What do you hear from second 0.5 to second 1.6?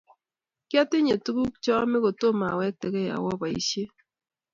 Kyatinye tuguk